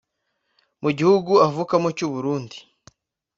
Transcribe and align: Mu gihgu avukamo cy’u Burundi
Mu 0.81 0.89
gihgu 0.97 1.33
avukamo 1.47 1.87
cy’u 1.97 2.09
Burundi 2.13 2.57